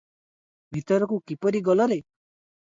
[0.77, 2.01] "ଭିତରକୁ କିପରି ଗଲ ରେ?"